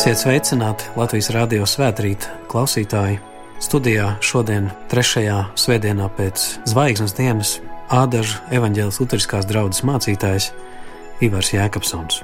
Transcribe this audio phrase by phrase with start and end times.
[0.00, 3.18] Esiet sveicināti Latvijas Rādio svētkrīt klausītāji.
[3.60, 7.50] Studijā šodien, trešajā svētdienā pēc zvaigznes dienas,
[7.92, 10.46] Ādažu evaņģēlis Lutriskās draudzes mācītājs
[11.20, 12.22] Ivars Jēkabsons.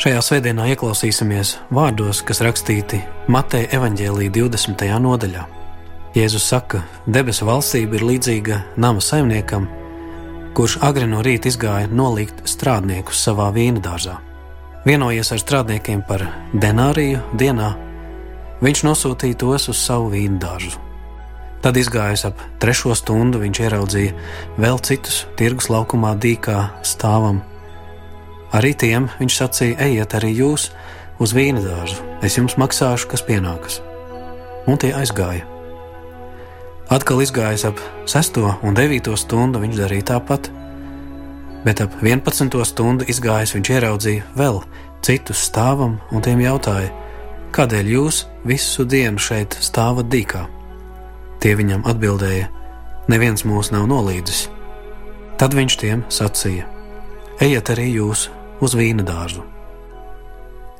[0.00, 4.86] Šajā svētdienā ieklausīsimies vārdos, kas rakstīti Mateja evaņģēlī 20.
[5.04, 5.44] nodaļā.
[6.16, 9.68] Jēzus saka, debesu valstība ir līdzīga nama saimniekam,
[10.56, 14.16] kurš agri no rīta izgāja nolikt strādniekus savā vīna dārzā.
[14.80, 16.22] Vienojies ar strādniekiem par
[16.56, 17.74] denāriju dienā,
[18.64, 20.78] viņš nosūtīja tos uz savu vīnu dārzu.
[21.60, 24.14] Tad, izgājis ap trešo stundu, viņš ieraudzīja
[24.56, 27.42] vēl citus tirgus laukumā dīkā stāvam.
[28.56, 30.70] Arī tiem viņš sacīja: Ejiet arī jūs
[31.20, 33.82] uz vīna dārzu, es jums maksāšu, kas pienākas.
[34.64, 35.44] Un tie aizgāja.
[36.88, 40.48] Atkal izgājis ap 6 un 9 stundu, viņš darīja tāpat
[41.64, 42.56] bet ap 11.
[42.64, 44.62] stundu izgājis viņš ieraudzīja vēl
[45.04, 46.90] citus stāvam un tiem jautāja,
[47.54, 50.46] kādēļ jūs visu dienu šeit stāvat dīkā?
[51.40, 52.50] Tie viņam atbildēja:
[53.08, 54.48] Neviens mūs nav nolīdzis.
[55.40, 56.66] Tad viņš tiem sacīja:
[57.40, 58.28] Ejiet arī jūs
[58.60, 59.46] uz vīna dārzu.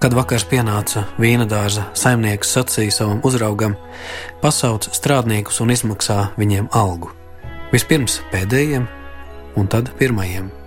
[0.00, 3.76] Kad vakars pienāca, vīna dārza saimnieks sacīja savam uzraugam:
[4.44, 7.12] Pasauc strādniekus un izmaksā viņiem algu.
[7.72, 8.88] Vispirms pēdējiem,
[9.56, 10.59] un tad pirmajiem.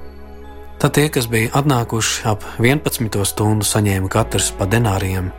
[0.83, 3.21] Tad tie, kas bija atnākuši ap 11.
[3.23, 5.29] stundu, saņēma katrs pa denāriem,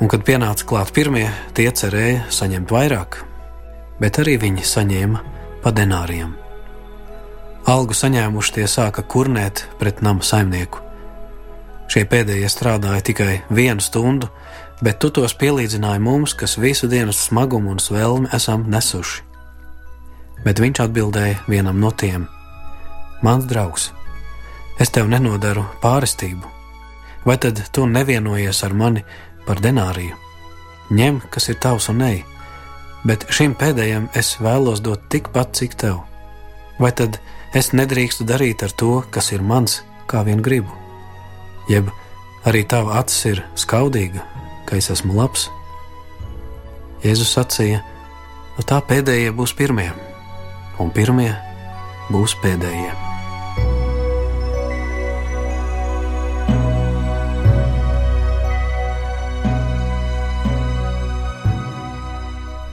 [0.00, 3.18] un kad pienāca klāt pirmie, tie cerēja saņemt vairāk,
[4.00, 5.20] bet arī viņi saņēma
[5.60, 6.30] pa denāriem.
[7.68, 10.80] Algu saņēmuši tie sāka kurnēt pret nama saimnieku.
[11.92, 14.30] Šie pēdējie strādāja tikai vienu stundu,
[14.80, 19.20] bet tu tos pielīdzināji mums, kas visu dienas smagumu un svelmi esam nesuši.
[20.48, 22.24] Bet viņš atbildēja vienam no tiem:
[23.20, 23.90] Mans draugs,
[24.80, 26.52] es tev nenodaru pārestību,
[27.26, 29.04] vai tad tu nevienojies ar mani
[29.46, 30.16] par denāriju?
[30.94, 32.20] Ņem, kas ir tavs un ej,
[33.06, 36.02] bet šim pēdējam es vēlos dot tikpat, cik tev.
[36.78, 37.18] Vai tad
[37.56, 40.70] es nedrīkstu darīt ar to, kas ir mans, kā vien gribu?
[41.70, 41.90] Jeb
[42.46, 44.22] arī tava acis ir skaudīga,
[44.68, 45.48] ka es esmu labs?
[47.02, 47.82] Jēzus sacīja,
[48.56, 49.90] no tā pēdējie būs pirmie,
[50.78, 51.32] un pirmie
[52.12, 53.15] būs pēdējie.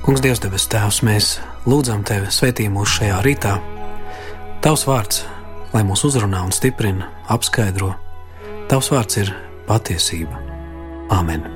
[0.03, 1.27] Kungs, Dievs, debes Tēvs, mēs
[1.63, 3.53] lūdzam Tevi, svētī mūs šajā rītā.
[4.59, 5.21] Tavs vārds,
[5.71, 7.93] lai mūs uzrunā un stiprina, apskaidro.
[8.67, 9.35] Tavs vārds ir
[9.69, 10.43] patiesība.
[11.07, 11.52] Āmen!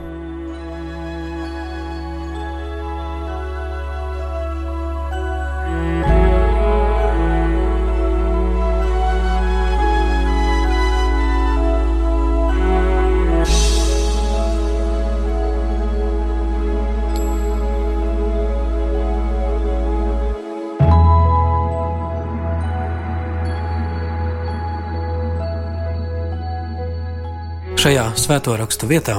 [27.88, 29.14] Šajā svēto rakstu vietā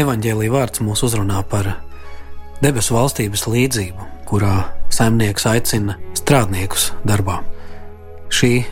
[0.00, 1.66] evaņģēlīja vārds mūs uzrunā par
[2.62, 4.52] debesu valstības līdzību, kurā
[4.88, 7.42] saimnieks aicina strādniekus darbā.
[8.32, 8.62] Šī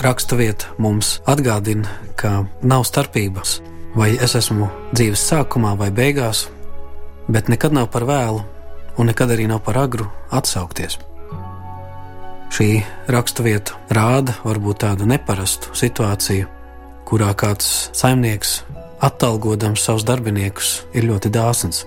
[0.00, 1.84] raksturvieta mums atgādina,
[2.16, 3.58] ka nav starpības,
[3.92, 6.46] vai es esmu dzīves sākumā vai beigās,
[7.28, 8.40] bet nekad nav par vēlu
[8.96, 10.96] un nekad arī nav par agru atsaukties.
[12.56, 12.70] Šī
[13.12, 16.54] raksturvieta rāda varbūt tādu neparastu situāciju,
[17.08, 18.62] kurā kāds saimnieks,
[19.04, 21.84] atalgodams savus darbiniekus, ir ļoti dāsns.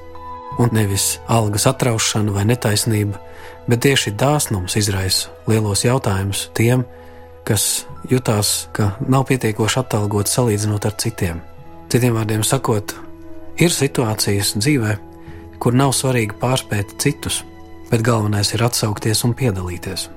[0.59, 3.19] Un nevis algas atraušana vai netaisnība,
[3.67, 6.83] bet tieši dāsnums izraisa lielos jautājumus tiem,
[7.47, 11.41] kas jutās, ka nav pietiekoši atalgoti salīdzinot ar citiem.
[11.91, 12.93] Citiem vārdiem sakot,
[13.59, 14.97] ir situācijas dzīvē,
[15.61, 17.41] kur nav svarīgi pārspēt citus,
[17.91, 20.07] bet galvenais ir atsaukties un piedalīties.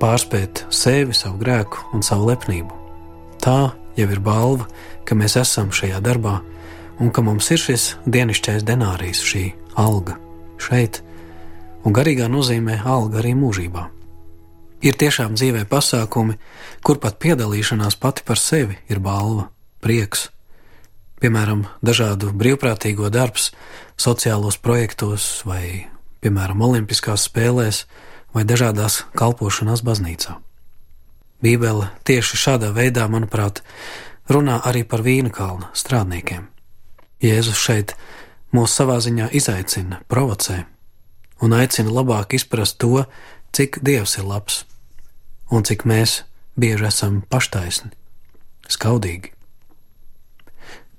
[0.00, 2.76] Pārspēt sevi, savu grēku un savu lepnību.
[3.40, 4.66] Tā jau ir balva,
[5.04, 6.40] ka mēs esam šajā darbā
[7.00, 9.44] un ka mums ir šis dienasčais denārijs, šī
[9.80, 10.18] alga
[10.60, 11.00] šeit,
[11.84, 13.86] un garīgā nozīmē alga arī mūžībā.
[14.84, 16.38] Ir tiešām dzīvē pasākumi,
[16.84, 19.50] kur pat piedalīšanās pati par sevi ir balva,
[19.84, 20.28] prieks.
[21.20, 23.50] Piemēram, dažādu brīvprātīgo darbs,
[24.00, 25.88] sociālos projektos vai,
[26.24, 27.84] piemēram, olimpiskās spēlēs
[28.32, 30.38] vai dažādās kalpošanās baznīcā.
[31.42, 33.62] Bībele tieši šādā veidā, manuprāt,
[34.28, 36.48] runā arī par vīna kalna strādniekiem.
[37.20, 37.94] Jēzus šeit
[38.54, 40.64] mūs savā ziņā izaicina, provocē
[41.40, 43.04] un aicina labāk izprast to,
[43.56, 44.64] cik Dievs ir labs
[45.50, 46.22] un cik mēs
[46.60, 47.90] bieži esam paštaisni,
[48.68, 49.32] skaudīgi.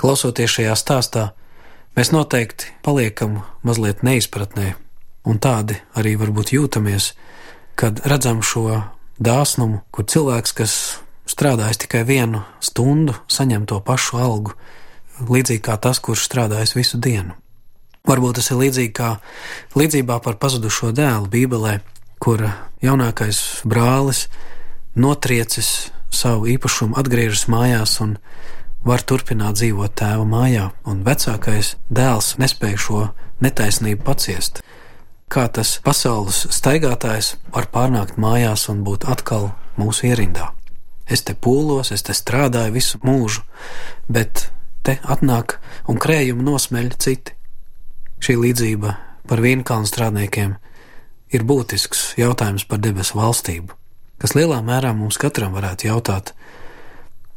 [0.02, 1.30] Klausoties šajā stāstā,
[1.92, 4.70] Mēs noteikti paliekam mazliet neizpratnē,
[5.28, 7.10] un tādi arī varbūt jūtamies,
[7.76, 8.78] kad redzam šo
[9.22, 10.76] dāsnumu, kur cilvēks, kas
[11.30, 14.56] strādājis tikai vienu stundu, saņem to pašu algu,
[15.22, 17.38] līdzīgi kā tas, kurš strādājis visu dienu.
[18.10, 19.12] Varbūt tas ir līdzīgi kā
[19.78, 21.80] līdzībā par pazudušo dēlu Bībelē,
[22.22, 22.48] kur
[22.82, 24.26] jaunākais brālis
[24.98, 28.18] notriecis savu īpašumu, atgriežas mājās un
[28.86, 33.04] var turpināt dzīvot tēva mājā, un vecākais dēls nespēja šo
[33.46, 34.64] netaisnību paciest.
[35.31, 40.50] Kā tas pasaules staigātājs var pārnākt mājās un būt atkal mūsu ierindā?
[41.07, 43.45] Es te pūlos, es te strādāju visu mūžu,
[44.12, 44.50] bet
[44.83, 45.56] te atnāk
[45.88, 47.38] un krējumu nosmeļ citi.
[48.19, 48.94] Šī līdzība
[49.31, 50.57] par vīnkalnu strādniekiem
[51.31, 53.72] ir būtisks jautājums par debesu valstību,
[54.19, 56.36] kas lielā mērā mums katram varētu jautāt,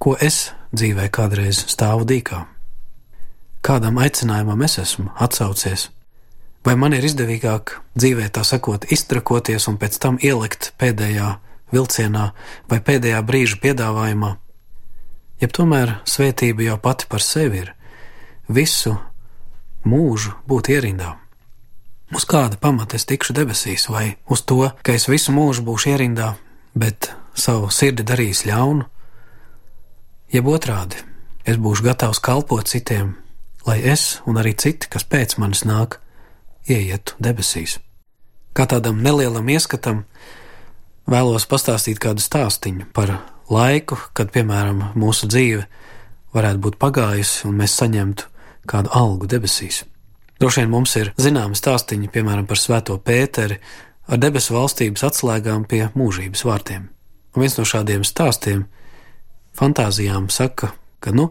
[0.03, 2.43] ko es dzīvē kādreiz stāvu dīkā,
[3.63, 5.93] kādam aicinājumam es esmu atsaucies,
[6.65, 11.35] vai man ir izdevīgāk dzīvē tā sakot, iztrakoties un pēc tam ielikt pēdējā
[11.75, 12.29] vilcienā
[12.71, 14.35] vai pēdējā brīža piedāvājumā,
[15.43, 17.75] jeb tomēr svētība jau pati par sevi ir
[18.49, 18.97] visu
[19.85, 21.15] mūžu būt ierindā.
[22.15, 26.35] Uz kāda pamata es tikšu debesīs, vai uz to, ka es visu mūžu būšu ierindā,
[26.77, 28.87] bet savu sirdi darīs ļaunu,
[30.33, 31.01] jeb otrādi,
[31.45, 33.17] es būšu gatavs kalpot citiem,
[33.67, 35.99] lai es un arī citi, kas pēc manis nāk,
[36.69, 37.79] ieietu debesīs.
[38.55, 40.05] Kā tādam nelielam ieskatam,
[41.11, 43.17] vēlos pastāstīt kādu stāstīņu par
[43.51, 45.65] laiku, kad, piemēram, mūsu dzīve
[46.35, 48.31] varētu būt pagājusi un mēs saņemtu
[48.71, 49.85] kādu algu debesīs.
[50.41, 53.61] Droši vien mums ir zināmi stāstīņi, piemēram, par Svēto Pēteri
[54.11, 56.89] ar debesu valstības atslēgām pie mūžības vārtiem.
[57.35, 58.67] Un viens no šādiem stāstiem,
[59.59, 61.31] fantāzijām saka, ka nu,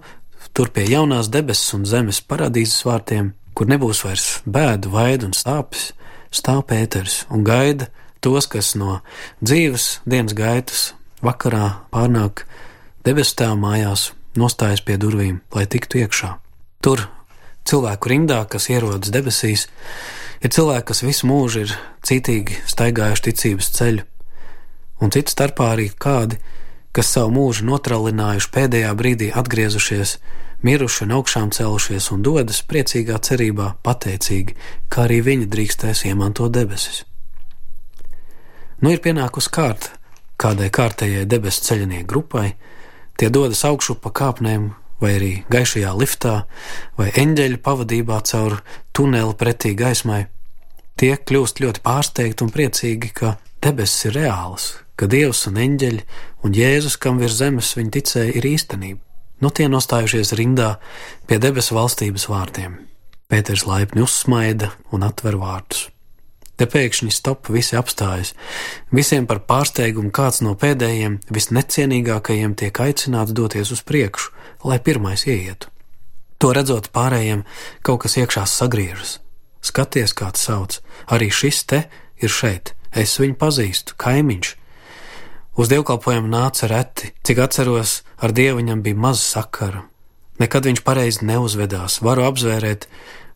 [0.56, 5.92] tur pie jaunās debesis un zemes paradīzes vārtiem, kur nebūs vairs bēdu, vaidu un sāpes,
[6.34, 7.90] stāv Pēters un gaida
[8.24, 9.02] tos, kas no
[9.44, 10.84] dzīves dienas gaitas
[11.24, 12.46] vakarā pārnāk
[13.06, 16.32] debesu tēva mājās, nostājas pie durvīm, lai tiktu iekšā.
[16.84, 17.06] Tur
[17.68, 19.68] cilvēku rindā, kas ierodas debesīs,
[20.44, 21.76] ir cilvēki, kas visu mūžu ir
[22.08, 24.08] cītīgi staigājuši ticības ceļu,
[25.04, 26.40] un citu starpā arī kādi,
[26.94, 30.18] kas savu mūžu notralinājuši pēdējā brīdī atgriezušies,
[30.64, 34.56] miruši un augšām celušies un dodas priecīgā cerībā, pateicīgi,
[34.90, 37.04] kā arī viņi drīkstēs iemantot debesis.
[38.84, 40.00] Nu ir pienākusi kārta
[40.44, 42.54] kādai kārtējai debesu ceļnieku grupai,
[43.20, 44.72] tie dodas augšu pa kāpnēm,
[45.02, 46.36] vai arī gaišajā liftā,
[46.98, 48.60] vai eņģeļa pavadībā caur
[48.96, 50.26] tuneli pretī gaismai,
[51.00, 54.70] tie kļūst ļoti pārsteigti un priecīgi, ka debesis ir reāls,
[55.00, 56.06] ka Dievs un eņģeļi
[56.44, 59.02] un Jēzus, kam virs zemes viņi ticēja, ir īstenība.
[59.42, 60.76] Nu tie nostājušies rindā
[61.28, 62.78] pie debesu valstības vārtiem.
[63.32, 65.88] Pēters laipni uzsmaida un atver vārtus.
[66.54, 68.36] Te pēkšņi stop, visi apstājas.
[68.94, 74.30] Visiem par pārsteigumu kāds no pēdējiem, visnecienīgākajiem tiek aicināts doties uz priekšu,
[74.70, 75.72] lai pirmais ieietu.
[76.38, 77.42] To redzot, pārējiem
[77.82, 79.18] kaut kas iekšā sagriežas.
[79.64, 81.86] Skaties, kāds sauc, arī šis te
[82.22, 84.54] ir šeit, es viņu pazīstu, kaimiņš.
[85.54, 89.84] Uz dievkalpojumu nāca reti, cik atceros, ar dievu viņam bija maz sakara.
[90.42, 92.88] Nekad viņš pareizi neuzvedās, varu apzvērēt,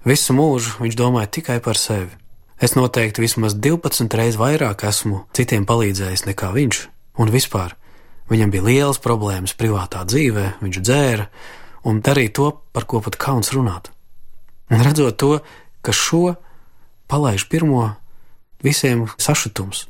[0.01, 2.09] visu mūžu viņš domāja tikai par sevi.
[2.57, 6.79] Es noteikti vismaz 12 reizes vairāk esmu citiem palīdzējis nekā viņš,
[7.21, 7.75] un vispār
[8.31, 11.27] viņam bija lielas problēmas privātā dzīvē, viņš dzēra
[11.85, 13.91] un darīja to, par ko pat kauns runāt.
[14.73, 15.31] Un redzot to,
[15.85, 16.33] ka šo
[17.05, 17.91] palaiž pirmo,
[18.65, 19.85] visiem sašutums.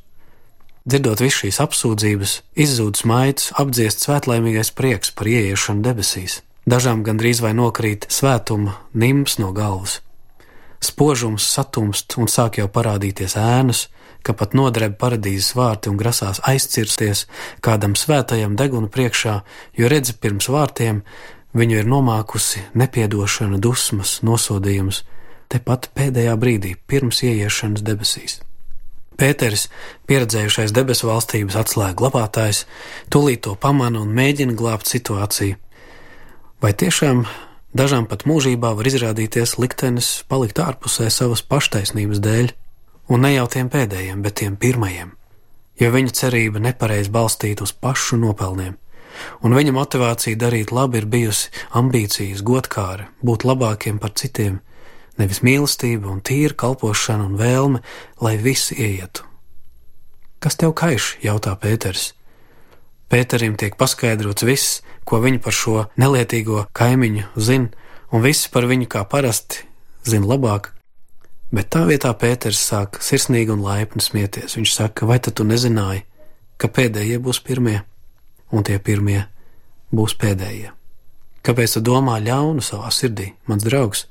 [0.87, 6.37] Dzirdot visu šīs apsūdzības, izzūd smaids, apdziest svētlaimīgais prieks par ieiešanu debesīs.
[6.63, 9.97] Dažām gandrīz vai nokrīt svētuma nims no galvas.
[10.79, 13.89] Spožums satumst un sāk jau parādīties ēnas,
[14.23, 17.25] ka pat nodreb paradīzes vārti un grasās aizcirsties
[17.59, 19.41] kādam svētajam deguna priekšā,
[19.75, 21.03] jo redzi pirms vārtiem
[21.51, 25.03] viņu ir nomākusi nepiedošana, dusmas, nosodījums,
[25.51, 28.39] tepat pēdējā brīdī, pirms ieiešanas debesīs.
[29.17, 29.67] Pēteris,
[30.09, 32.65] pieredzējušais debesu valstības atslēgu glabātājs,
[33.13, 35.57] tūlīt to pamana un mēģina glābt situāciju.
[36.61, 37.25] Vai tiešām
[37.77, 42.51] Dažām pat mūžībā var izrādīties liktenis palikt ārpusē savas paštaisnības dēļ,
[43.13, 45.11] un ne jau tiem pēdējiem, bet tiem pirmajiem,
[45.77, 48.77] jo viņa cerība nepareizi balstīta uz pašu nopelniem,
[49.43, 54.57] un viņa motivācija darīt labi ir bijusi ambīcijas, godkāra, būt labākiem par citiem,
[55.17, 57.81] nevis mīlestība un tīra kalpošana un vēlme,
[58.21, 59.25] lai visi ieietu.
[60.39, 61.17] Kas tev kaiš?
[61.25, 62.13] jautā Pēters.
[63.09, 67.71] Pēterim tiek paskaidrots viss, ko viņi par šo nelietīgo kaimiņu zina,
[68.11, 69.65] un visi par viņu kā parasti
[70.05, 70.73] zina labāk.
[71.51, 74.59] Bet tā vietā Pēters sāk sirsnīgi un laipni smieties.
[74.59, 76.03] Viņš saka, vai tu nezināji,
[76.59, 77.81] ka pēdējie būs pirmie,
[78.51, 79.23] un tie pirmie
[79.95, 80.76] būs pēdējie?
[81.47, 84.03] Kāpēc tu domā ļaunu savā sirdī, mans draugs?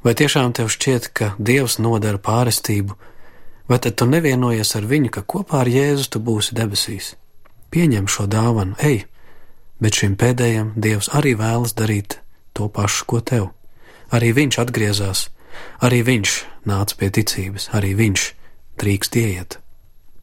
[0.00, 2.96] Vai tiešām tev šķiet, ka Dievs nodara pārestību,
[3.68, 7.12] vai tad tu nevienojies ar viņu, ka kopā ar Jēzu tu būsi debesīs?
[7.68, 9.02] Pieņem šo dāvanu, ej,
[9.84, 12.22] bet šim pēdējam Dievs arī vēlas darīt
[12.56, 13.50] to pašu, ko tev.
[14.08, 15.28] Arī viņš atgriezās,
[15.84, 16.40] arī viņš
[16.72, 18.28] nāca pie ticības, arī viņš
[18.80, 19.58] drīkst ieiet.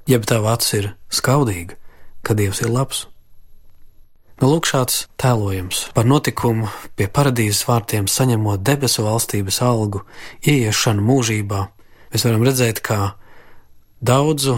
[0.09, 1.77] Jeb tā acis ir skaudīga,
[2.25, 3.05] ka Dievs ir labs.
[4.35, 6.67] Nu, lūk, šāds tēlojums par notikumu
[6.99, 10.01] pie paradīzes vārtiem saņemot debesu valstības algu,
[10.43, 11.61] ieiešanu mūžībā.
[12.11, 13.13] Mēs varam redzēt, kā
[14.03, 14.57] daudzu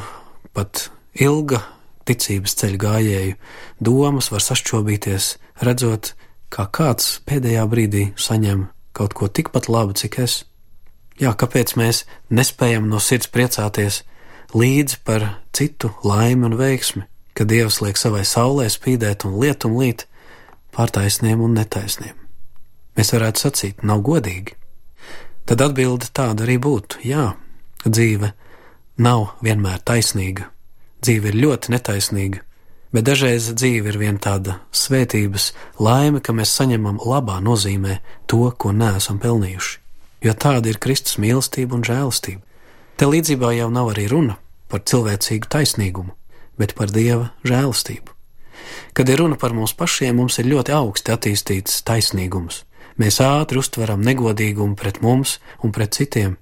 [0.58, 1.62] pat ilga
[2.10, 3.36] ticības ceļu gājēju
[3.78, 5.28] domas var sašķobīties,
[5.62, 6.16] redzot,
[6.50, 8.66] kā kāds pēdējā brīdī saņem
[8.98, 10.40] kaut ko tikpat labu, cik es.
[11.22, 14.02] Jā, kāpēc mēs nespējam no sirds priecāties
[14.58, 17.06] līdzi par citu laimi un veiksmi?
[17.38, 20.08] Ka Dievs liek savai saulē spīdēt un lietum līt
[20.74, 22.16] pār taisniem un netaisniem.
[22.98, 24.56] Mēs varētu sacīt, nav godīgi.
[25.46, 27.36] Tad atbilde tāda arī būtu: jā,
[27.86, 28.34] dzīve
[28.98, 30.50] nav vienmēr taisnīga,
[31.06, 32.42] dzīve ir ļoti netaisnīga,
[32.92, 38.74] bet dažreiz dzīve ir viena tāda svētības laime, ka mēs saņemam labā nozīmē to, ko
[38.74, 39.80] neesam pelnījuši,
[40.26, 42.42] jo tāda ir Kristus mīlestība un žēlastība.
[42.98, 44.40] Te līdzībā jau nav arī runa
[44.74, 46.18] par cilvēcīgu taisnīgumu
[46.58, 48.14] bet par dieva žēlastību.
[48.94, 52.64] Kad ir runa par mums pašiem, mums ir ļoti augsti attīstīts taisnīgums.
[52.98, 56.38] Mēs ātri uztveram negodīgumu pret mums un pret citiem,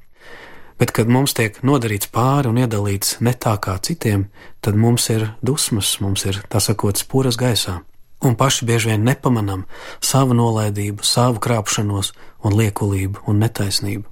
[0.79, 4.29] bet kad mums tiek nodarīts pāri un iedalīts ne tā kā citiem,
[4.63, 7.81] tad mums ir dusmas, mums ir tā sakot spūras gaisā,
[8.23, 9.65] un paši bieži vien nepamanām
[9.99, 14.07] savu nolaidību, savu krāpšanos un liekulību un netaisnību.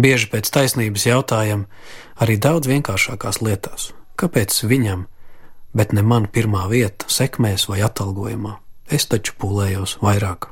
[0.00, 1.68] Bieži pēc taisnības jautājam
[2.18, 5.06] arī daudz vienkāršākās lietās, Kāpēc viņam,
[5.74, 8.58] bet ne man pirmā vieta sekmēs vai atalgojumā?
[8.92, 10.50] Es taču pūlējos vairāk.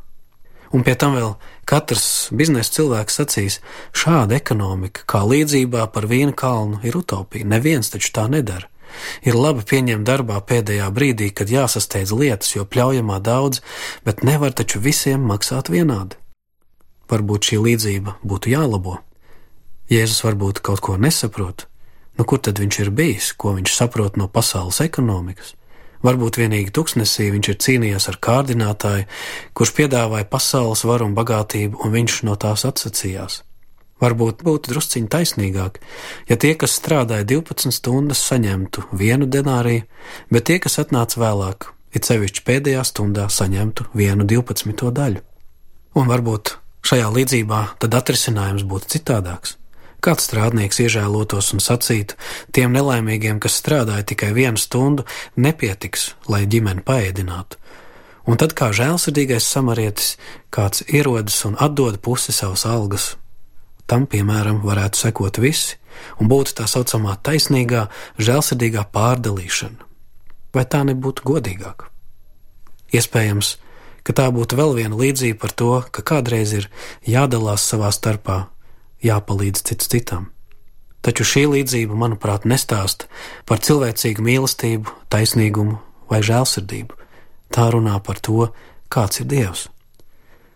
[0.72, 1.34] Un pie tam vēl
[1.68, 3.58] katrs biznesa cilvēks sacīs,
[3.92, 7.46] šāda ekonomika, kā līdzībā par vienu kalnu, ir utopija.
[7.46, 8.70] Neviens taču tā nedara.
[9.24, 13.60] Ir labi pieņemt darbā pēdējā brīdī, kad jāsasteidz lietas, jo pļaujamā daudz,
[14.04, 16.18] bet nevar taču visiem maksāt vienādi.
[17.12, 18.98] Varbūt šī līdzība būtu jālabo.
[19.92, 21.66] Jēzus varbūt kaut ko nesaprot,
[22.22, 25.56] Nu, kur tad viņš ir bijis, ko viņš saprot no pasaules ekonomikas?
[26.06, 29.08] Varbūt vienīgi tuksnesī viņš ir cīnījies ar kārdinātāju,
[29.58, 33.40] kurš piedāvāja pasaules varu un bagātību, un viņš no tās atsacījās.
[34.04, 35.80] Varbūt būtu drusciņi taisnīgāk,
[36.30, 39.88] ja tie, kas strādāja 12 stundas, saņemtu vienu denāriju,
[40.30, 45.26] bet tie, kas atnāca vēlāk, it sevišķi pēdējā stundā, saņemtu vienu 12 daļu.
[45.98, 46.54] Un varbūt
[46.86, 49.56] šajā līdzībā tad atrisinājums būtu citādāks.
[50.02, 52.16] Kāds strādnieks iežēlotos un sacītu,
[52.50, 55.04] tiem nelaimīgiem, kas strādāja tikai vienu stundu,
[55.38, 57.60] nepietiks, lai ģimeni paēdinātu.
[58.26, 60.16] Un tad, kā žēlsirdīgais samarietis,
[60.50, 63.12] kāds ierodas un atdod pusi savas algas.
[63.86, 65.78] Tam, piemēram, varētu sekot visi,
[66.18, 67.86] un būtu tā saucamā taisnīgā,
[68.18, 69.86] žēlsirdīgā pārdalīšana.
[70.54, 71.86] Vai tā nebūtu godīgāk?
[72.90, 73.56] Iespējams,
[74.02, 76.68] ka tā būtu vēl viena līdzība par to, ka kādreiz ir
[77.06, 78.48] jādalās savā starpā
[79.02, 80.30] jāpalīdz cits citam.
[81.02, 83.08] Taču šī līdzība, manuprāt, nestāsta
[83.48, 85.80] par cilvēcīgu mīlestību, taisnīgumu
[86.10, 86.98] vai žēlsirdību.
[87.52, 88.52] Tā runā par to,
[88.92, 89.66] kāds ir Dievs.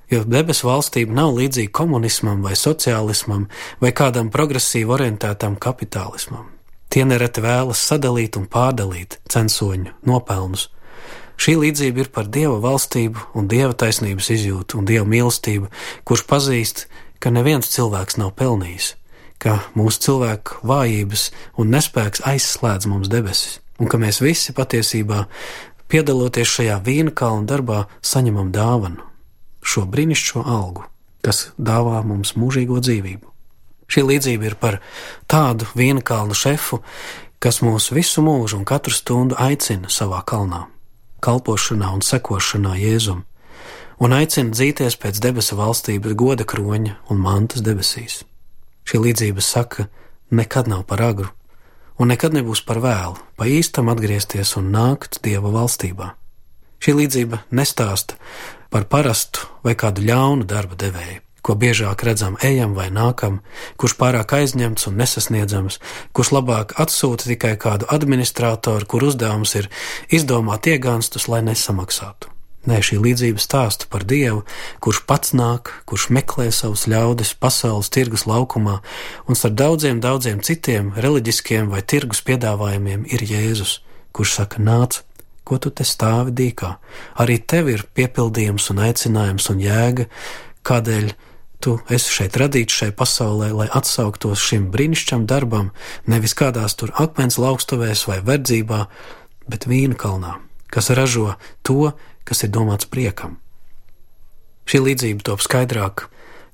[0.07, 3.49] Jo debesu valstība nav līdzīga komunismam vai sociālismam
[3.83, 6.47] vai kādam progresīvi orientētam kapitālismam.
[6.89, 10.69] Tie nereti vēlas sadalīt un pārdalīt censoņu nopelnus.
[11.37, 15.69] Šī līdzība ir par dieva valstību un dieva taisnības izjūtu un dieva mīlestību,
[16.07, 16.87] kurš pazīst,
[17.21, 18.95] ka neviens cilvēks nav pelnījis,
[19.43, 21.29] ka mūsu cilvēku vājības
[21.61, 25.27] un nespēks aizslēdz mums debesis, un ka mēs visi patiesībā,
[25.93, 29.05] piedaloties šajā vīna kalna darbā, saņemam dāvanu,
[29.63, 30.87] šo brīnišķīgo algu,
[31.25, 33.33] kas dāvā mums mūžīgo dzīvību.
[33.87, 34.81] Šī līdzība ir par
[35.31, 36.81] tādu viena kalna šefu,
[37.39, 40.65] kas mūs visu mūžu un katru stundu aicina savā kalnā,
[41.23, 43.23] kalpošanā un sekošanā Jēzumam
[44.03, 48.23] un aicina dzīties pēc debesu valstības goda kroņa un mantas debesīs.
[48.87, 49.89] Šī līdzība saka,
[50.31, 51.31] nekad nav par agru,
[51.99, 56.13] un nekad nebūs par vēlu pa īstam atgriezties un nākt Dieva valstībā.
[56.83, 58.19] Šī līdzība nestāsta
[58.71, 63.41] par parastu vai kādu ļaunu darba devēju, ko biežāk redzam ejam vai nākam,
[63.81, 65.81] kurš pārāk aizņemts un nesasniedzams,
[66.13, 69.71] kurš labāk atsūta tikai kādu administratoru, kur uzdevums ir
[70.13, 72.36] izdomāt iegānstus, lai nesamaksātu.
[72.67, 74.41] Nē, šī līdzība stāsta par Dievu,
[74.83, 78.81] kurš pats nāk, kurš meklē savus ļaudis pasaules tirgus laukumā,
[79.31, 83.79] un starp daudziem, daudziem citiem reliģiskiem vai tirgus piedāvājumiem ir Jēzus,
[84.11, 85.05] kurš saka: Nāc,
[85.47, 86.73] ko tu te stāvi dīkā?
[87.23, 90.09] Arī tev ir piepildījums un aicinājums un jēga,
[90.67, 91.15] kādēļ
[91.63, 95.71] tu esi šeit radīts šai pasaulē, lai atsauktos šim brīnišķam darbam,
[96.11, 98.83] nevis kādās tur akmens laukstuvēs vai verdzībā,
[99.47, 101.95] bet vīna kalnā, kas ražo to,
[102.27, 103.39] kas ir domāts priekam.
[104.67, 106.09] Šī līdzība top skaidrāk,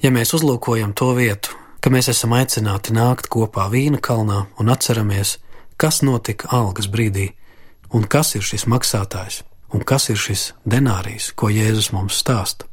[0.05, 5.39] ja mēs uzlūkojam to vietu, ka mēs esam aicināti nākt kopā vīna kalnā un atceramies,
[5.81, 7.33] kas notika algas brīdī,
[7.91, 12.69] un kas ir šis maksātājs, un kas ir šis denārijs, ko Jēzus mums stāsta.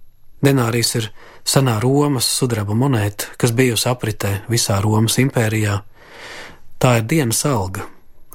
[0.46, 1.08] Denārijs ir
[1.48, 5.82] senā Romas sudraba monēta, kas bijusi apritē visā Romas impērijā.
[6.80, 7.84] Tā ir dienas alga,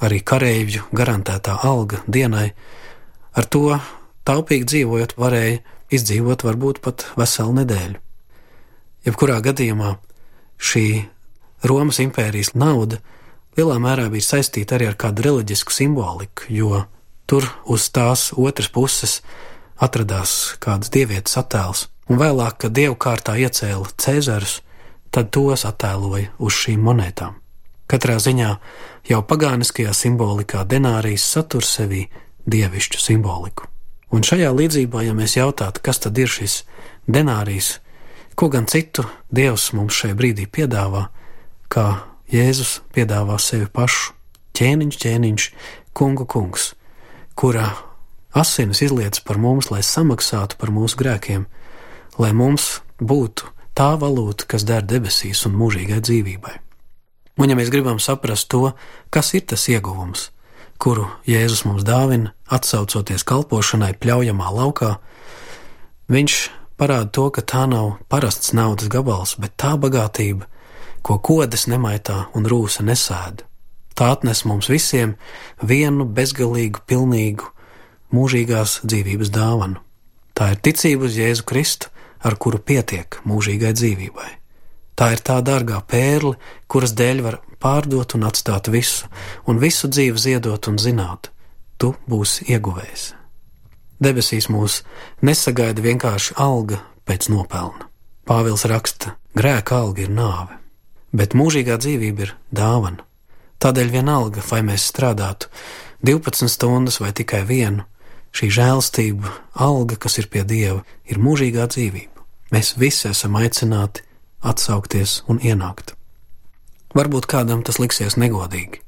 [0.05, 2.51] arī kareivju garantētā alga dienai.
[3.35, 3.79] Ar to
[4.29, 5.61] taupīgi dzīvojot, varēja
[5.95, 8.01] izdzīvot varbūt pat veselu nedēļu.
[9.05, 9.97] Jebkurā gadījumā
[10.57, 10.87] šī
[11.65, 13.01] Romas impērijas nauda
[13.57, 16.85] lielā mērā bija saistīta arī ar kādu reliģisku simboliku, jo
[17.29, 19.21] tur uz tās otras puses
[19.81, 24.61] atradās kāds dievietes attēls, un vēlāk, kad dievu kārtā iecēla Cēzarus,
[25.15, 27.37] tad tos attēloja uz šīm monētām.
[27.91, 28.51] Katrā ziņā
[29.11, 32.07] jau pagāniskajā simbolikā denārijas satur sevī
[32.49, 33.74] dievišķu simboliku.
[34.15, 36.61] Un šajā līdzībā, ja mēs jautātu, kas tad ir šis
[37.11, 37.81] denārijs,
[38.39, 39.03] ko gan citu
[39.35, 41.09] Dievs mums šajā brīdī piedāvā,
[41.67, 41.87] kā
[42.31, 44.13] Jēzus piedāvā sevi pašu,
[44.55, 45.49] ķēniņš, ķēniņš,
[45.99, 46.73] kungu kungs,
[47.35, 47.73] kura
[48.35, 51.49] asinis izlietas par mums, lai samaksātu par mūsu grēkiem,
[52.19, 56.55] lai mums būtu tā valūta, kas der debesīs un mūžīgai dzīvībai.
[57.43, 58.77] Un, ja mēs gribam saprast to,
[59.11, 60.29] kas ir tas ieguvums,
[60.79, 64.97] kuru Jēzus mums dāvina, atsaucoties kalpošanai pļaujamā laukā,
[66.13, 66.37] viņš
[66.81, 70.49] parāda to, ka tā nav parasts naudas gabals, bet tā bagātība,
[71.05, 73.47] ko kodas nemaitā un rūsa nesēda.
[73.95, 75.15] Tā atnes mums visiem
[75.63, 77.51] vienu bezgalīgu, pilnīgu,
[78.15, 79.83] mūžīgās dzīvības dāvanu.
[80.35, 81.91] Tā ir ticība uz Jēzu Kristu,
[82.25, 84.31] ar kuru pietiek mūžīgai dzīvībai.
[84.99, 86.35] Tā ir tā dārgā pērle,
[86.71, 89.09] kuras dēļ var pārdot un atstāt visu,
[89.47, 91.31] un visu dzīvi ziedot un zināt,
[91.85, 93.13] tu būsi ieguvējis.
[94.01, 94.81] Debesīs mūs
[95.25, 97.91] nesagaida vienkārši alga pēc nopelna.
[98.25, 100.57] Pāvils raksta, grēka alga ir nāve,
[101.13, 103.05] bet mūžīgā dzīvība ir dāvana.
[103.61, 105.51] Tādēļ vienalga, vai mēs strādātu
[106.05, 107.85] 12 stundas vai tikai vienu,
[108.35, 112.25] šī žēlstība, alga, kas ir pie Dieva, ir mūžīgā dzīvība.
[112.53, 114.05] Mēs visi esam aicināti
[114.41, 115.95] atsaukties un ienākt.
[116.97, 118.81] Varbūt kādam tas liksies negodīgi.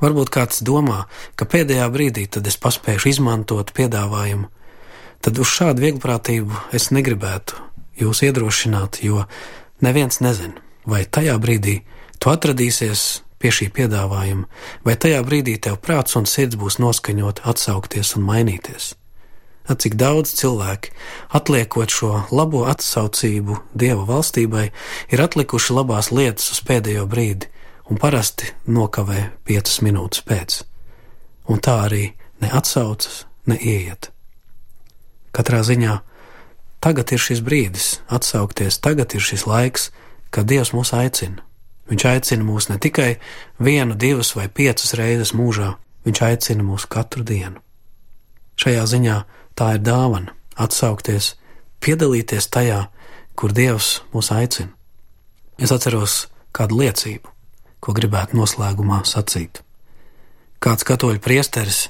[0.00, 1.04] Varbūt kāds domā,
[1.36, 4.48] ka pēdējā brīdī tad es paspēšu izmantot piedāvājumu,
[5.20, 7.58] tad uz šādu vieglprātību es negribētu
[8.00, 9.26] jūs iedrošināt, jo
[9.84, 10.56] neviens nezina,
[10.88, 11.82] vai tajā brīdī
[12.16, 13.04] tu atradīsies
[13.40, 14.48] pie šī piedāvājuma,
[14.84, 18.94] vai tajā brīdī tev prāts un sirds būs noskaņot atsaukties un mainīties.
[19.70, 20.90] Cik daudz cilvēki,
[21.36, 24.64] atliekot šo labo atsaucību Dieva valstībai,
[25.14, 27.52] ir atlikuši labās lietas uz pēdējo brīdi
[27.90, 30.60] un parasti nokavē piecas minūtes pēc.
[31.50, 32.04] Un tā arī
[32.42, 34.10] neatsaucas, neiet.
[35.34, 35.98] Katrā ziņā
[36.80, 39.90] tagad ir šis brīdis atsaukties, tagad ir šis laiks,
[40.30, 41.42] kad Dievs mūs aicina.
[41.90, 43.16] Viņš aicina mūs ne tikai
[43.58, 45.74] vienu, divas vai piecas reizes mūžā,
[46.06, 47.58] viņš aicina mūs katru dienu.
[48.60, 49.18] Šajā ziņā
[49.60, 51.34] Tā ir dāvana atsaukties,
[51.84, 52.86] piedalīties tajā,
[53.36, 54.72] kur Dievs mūs aicina.
[55.60, 57.28] Es atceros kādu liecību,
[57.90, 59.64] ko gribētu noslēgumā sacīt.
[60.62, 61.88] Kāds katoļu priesteris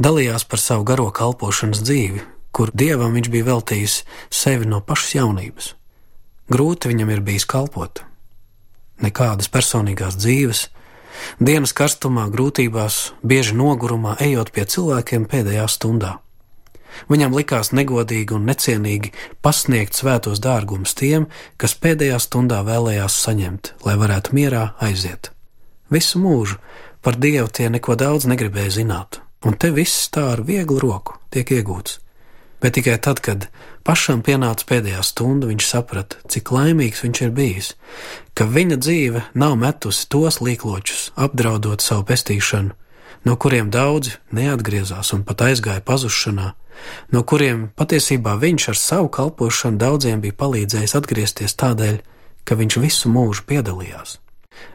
[0.00, 2.22] dalījās par savu garo kalpošanas dzīvi,
[2.54, 3.96] kur dievam viņš bija veltījis
[4.32, 5.74] sevi no pašas jaunības.
[6.48, 8.04] Grūti viņam ir bijis kalpot.
[9.04, 10.68] Nekādas personīgās dzīves,
[11.42, 16.14] dienas karstumā, grūtībās, bieži nogurumā, ejot pie cilvēkiem pēdējā stundā.
[17.10, 19.10] Viņam likās negodīgi un necienīgi
[19.42, 21.26] pasniegt svētos dārgumus tiem,
[21.58, 25.33] kas pēdējā stundā vēlējās saņemt, lai varētu mierā aiziet.
[25.94, 26.58] Visu mūžu
[27.04, 31.52] par Dievu tie neko daudz negribēja zināt, un te viss tā ar vieglu roku tiek
[31.54, 32.00] iegūts.
[32.64, 33.44] Bet tikai tad, kad
[33.84, 37.68] pašam pienāca pēdējā stunda, viņš saprata, cik laimīgs viņš ir bijis,
[38.34, 42.72] ka viņa dzīve nav metusi tos līkločus, apdraudot savu pestīšanu,
[43.28, 46.48] no kuriem daudzi neatgriezās un pat aizgāja pazušanā,
[47.12, 52.02] no kuriem patiesībā viņš ar savu kalpošanu daudziem bija palīdzējis atgriezties tādēļ,
[52.48, 54.23] ka viņš visu mūžu piedalījās.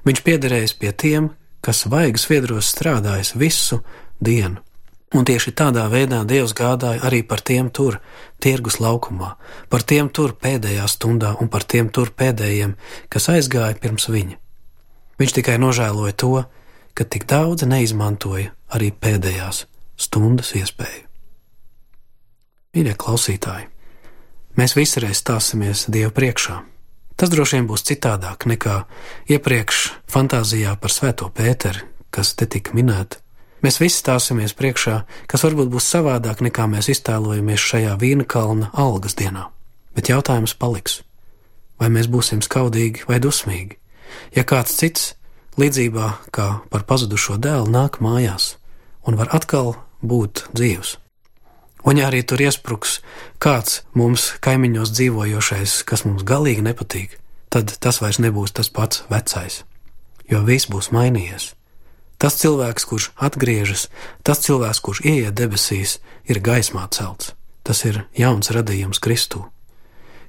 [0.07, 1.29] Viņš piederējis pie tiem,
[1.61, 3.81] kas vaigas viedros strādājis visu
[4.19, 4.63] dienu.
[5.09, 7.97] Un tieši tādā veidā Dievs gādāja arī par tiem tur,
[8.37, 9.31] tirgus laukumā,
[9.69, 12.75] par tiem tur pēdējā stundā un par tiem tur pēdējiem,
[13.09, 14.37] kas aizgāja pirms viņa.
[15.19, 16.43] Viņš tikai nožēloja to,
[16.93, 19.65] ka tik daudz neizmantoja arī pēdējās
[19.97, 21.07] stundas iespēju.
[22.77, 23.65] Mīļie klausītāji,
[24.61, 26.59] mēs visi reiz stāsimies Dievu priekšā.
[27.19, 28.83] Tas droši vien būs citādāk nekā
[29.27, 31.83] iepriekš fantāzijā par Svēto Pēteri,
[32.15, 33.19] kas te tika minēta
[33.59, 39.17] Mēs visi stāsimies priekšā, kas varbūt būs savādāk nekā mēs iztēlojamies šajā vīna kalna algas
[39.19, 39.49] dienā.
[39.95, 41.01] Bet jautājums paliks:
[41.79, 43.75] vai mēs būsim skaudīgi vai dusmīgi?
[44.35, 45.13] Ja kāds cits,
[45.59, 48.55] līdzībā kā par pazudušo dēlu, nāk mājās
[49.03, 50.95] un var atkal būt dzīvs.
[51.87, 52.99] Un ja arī tur iespruks
[53.39, 57.15] kāds mums kaimiņos dzīvojošais, kas mums galīgi nepatīk,
[57.53, 59.63] tad tas vairs nebūs tas pats vecais,
[60.27, 61.53] jo viss būs mainījies.
[62.19, 63.87] Tas cilvēks, kurš atgriežas,
[64.27, 67.31] tas cilvēks, kurš ieiet debesīs, ir gaismā celts.
[67.63, 69.45] Tas ir jauns radījums Kristū.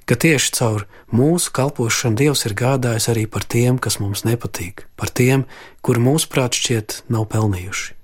[0.06, 5.10] Ka tieši caur mūsu kalpošanu Dievs ir gādājis arī par tiem, kas mums nepatīk, par
[5.10, 5.44] tiem,
[5.82, 7.94] kuri mūsuprāt šķiet nav pelnījuši.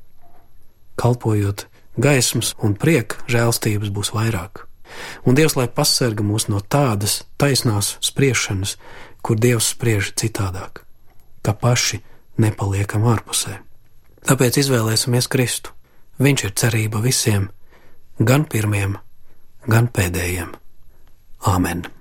[0.98, 4.66] Kalpojot gaismas un prieka, žēlstības būs vairāk.
[5.26, 8.76] Un Dievs lai pasarga mūs no tādas taisnās spriešanas,
[9.22, 10.84] kur Dievs spriež citādāk,
[11.42, 12.02] ka paši
[12.38, 13.58] nepaliekam ārpusē.
[14.26, 15.74] Tāpēc izvēlēsimies Kristu.
[16.22, 17.50] Viņš ir cerība visiem,
[18.18, 18.96] gan pirmiem,
[19.68, 20.56] gan pēdējiem.
[21.46, 21.95] Āmen!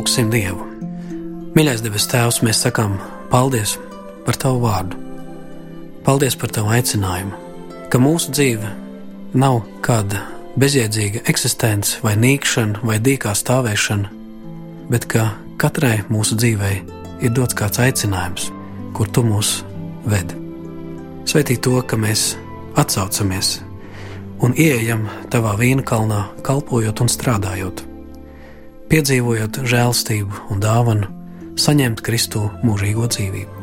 [0.00, 0.64] Lūksim Dievu!
[1.52, 2.94] Mīļais debes Tēvs, mēs sakām
[3.28, 3.74] paldies
[4.24, 4.96] par Tavu vārdu!
[6.06, 7.36] Paldies par tavu aicinājumu,
[7.92, 8.70] ka mūsu dzīve
[9.36, 10.22] nav kāda
[10.56, 14.08] bezjēdzīga eksistence, vai nīkšana, vai dīkā stāvēšana,
[14.88, 15.26] bet ka
[15.60, 16.80] katrai mūsu dzīvei
[17.20, 18.48] ir dots kāds aicinājums,
[18.96, 19.58] kur tu mūs
[20.08, 20.32] ved.
[21.28, 22.38] Svetī to, ka mēs
[22.80, 23.58] atsaucamies
[24.40, 27.89] un ieejam tavā vīna kalnā, kalpojot un strādājot,
[28.90, 31.08] piedzīvojot žēlstību un dāvanu,
[31.60, 33.60] saņemt Kristu mūžīgo dzīvību.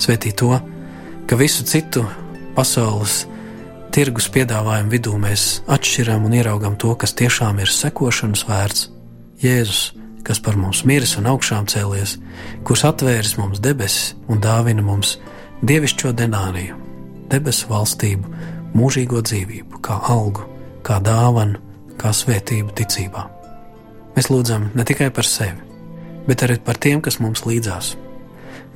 [0.00, 0.54] Svetī to,
[1.28, 2.06] ka visu citu
[2.56, 3.26] pasaules
[3.92, 8.88] tirgus piedāvājumu vidū mēs atšķiram un ieraugam to, kas tiešām ir sekošanas vērts.
[9.42, 9.82] Jēzus,
[10.24, 12.16] kas par mums miris un augšām cēlies,
[12.64, 15.16] kurš atvēris mums debesis un dāvina mums
[15.60, 16.76] dievišķo denāriju,
[17.32, 18.36] debesu valstību,
[18.78, 20.48] mūžīgo dzīvību, kā algu,
[20.86, 21.60] kā dāvanu,
[22.00, 23.37] kā svētību ticībā.
[24.16, 25.60] Mēs lūdzam ne tikai par sevi,
[26.28, 27.96] bet arī par tiem, kas mums līdzās.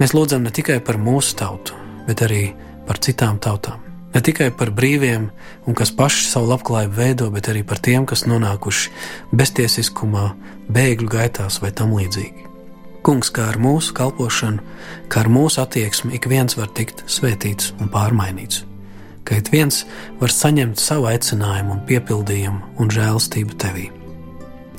[0.01, 1.77] Mēs lūdzam ne tikai par mūsu tautu,
[2.09, 2.53] bet arī
[2.87, 3.81] par citām tautām.
[4.12, 5.31] Ne tikai par brīviem
[5.66, 8.90] un kas paši savu labklājību veido, bet arī par tiem, kas nonākuši
[9.33, 10.27] beztiesiskumā,
[10.73, 12.49] bēgļu gaitās vai tam līdzīgi.
[13.03, 14.61] Kungs, kā ar mūsu kalpošanu,
[15.11, 18.62] kā ar mūsu attieksmi, ik viens var tikt svētīts un pārmainīts.
[19.27, 19.83] Ka ik viens
[20.21, 23.88] var saņemt savu aicinājumu un piepildījumu un žēlstību tevī.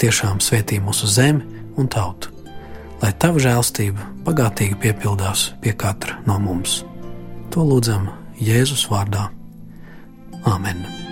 [0.03, 1.45] Tiešām svētī mūsu zemi
[1.79, 2.27] un tautu,
[2.99, 6.81] lai tava žēlstība bagātīgi piepildās pie katra no mums.
[7.55, 8.09] To lūdzam
[8.43, 9.29] Jēzus vārdā.
[10.43, 11.02] Āmen!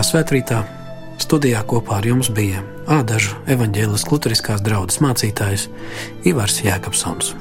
[0.00, 0.58] Šajā svētkrītā
[1.20, 5.66] studijā kopā ar jums bija Ādažu evaņģēlis Lutheriskās draudzes mācītājs
[6.24, 7.34] Ivars Jēkabsons.